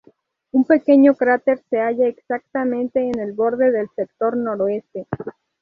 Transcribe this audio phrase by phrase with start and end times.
[0.51, 5.05] Un pequeño cráter se halla exactamente en el borde del sector noroeste.